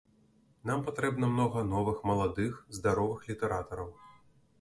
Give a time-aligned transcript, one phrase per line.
[0.69, 3.93] Нам патрэбна многа новых маладых, здаровых літаратараў.